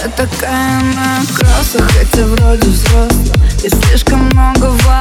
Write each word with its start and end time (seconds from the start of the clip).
Вся 0.00 0.08
такая 0.16 0.80
на 0.80 1.20
кроссах, 1.26 1.90
хотя 1.90 2.24
вроде 2.24 2.66
взрослая. 2.68 3.36
И 3.62 3.68
слишком 3.68 4.20
много 4.32 4.64
вопросов 4.64 4.99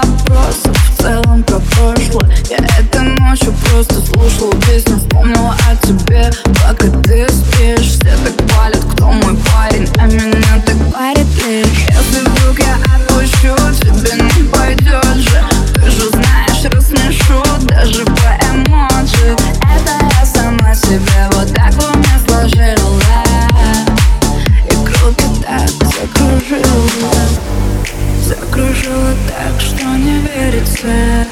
верится 30.84 31.28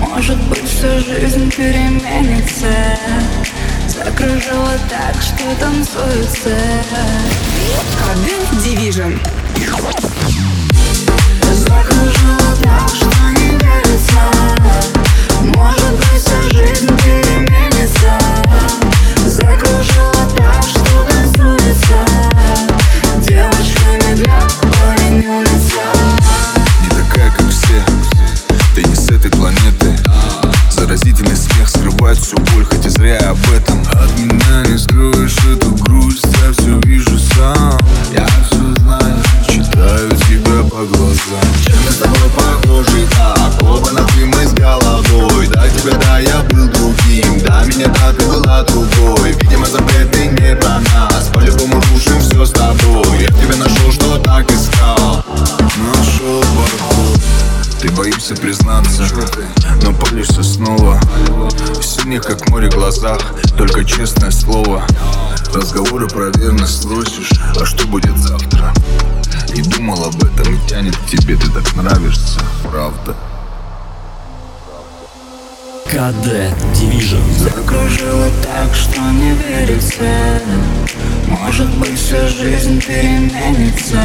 Может 0.00 0.40
быть, 0.44 0.64
вся 0.64 0.98
жизнь 0.98 1.50
переменится 1.50 2.98
Закружила 3.88 4.72
так, 4.88 5.14
что 5.22 5.44
танцуется 5.60 6.56
КД 7.98 8.64
Division. 8.64 9.18
Всю 32.34 32.54
боль 32.54 32.64
Хоть 32.64 32.86
и 32.86 32.88
зря 32.88 33.18
об 33.30 33.38
этом. 33.52 33.80
От 33.92 34.18
меня 34.18 34.62
не 34.70 34.78
скроешь 34.78 35.36
эту 35.52 35.70
грусть 35.76 36.26
Я 36.44 36.52
все 36.52 36.80
вижу 36.84 37.18
сам. 37.18 37.78
Я 38.12 38.26
все 38.46 38.82
знаю 38.82 39.22
Читаю 39.48 40.10
тебя 40.10 40.62
по 40.70 40.84
глазам. 40.84 41.44
Чем 41.64 41.76
мы 41.84 41.90
с 41.90 41.96
тобой 41.98 42.43
ты 58.04 58.10
боишься 58.10 58.34
признаться, 58.34 59.06
но 59.82 59.92
палишься 59.94 60.42
снова. 60.42 61.00
В 61.78 61.82
синих, 61.82 62.22
как 62.22 62.48
море, 62.50 62.68
глазах, 62.68 63.18
только 63.56 63.84
честное 63.84 64.30
слово. 64.30 64.84
Разговоры 65.54 66.06
про 66.08 66.30
верность 66.36 66.82
строчишь, 66.82 67.30
а 67.58 67.64
что 67.64 67.86
будет 67.86 68.16
завтра? 68.18 68.72
И 69.54 69.62
думал 69.62 70.04
об 70.04 70.22
этом, 70.22 70.54
и 70.54 70.68
тянет 70.68 70.96
к 70.96 71.06
тебе, 71.06 71.36
ты 71.36 71.50
так 71.50 71.74
нравишься, 71.76 72.40
правда. 72.70 73.16
КД 75.86 76.26
Division. 76.74 77.22
Закружила 77.38 78.28
так, 78.42 78.74
что 78.74 79.00
не 79.00 79.32
верится. 79.34 80.40
Может 81.28 81.70
быть, 81.76 81.98
вся 81.98 82.26
жизнь 82.28 82.82
переменится 82.82 83.98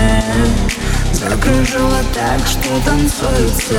Закружила 1.13 2.01
так, 2.13 2.45
что 2.47 2.69
танцуется 2.85 3.75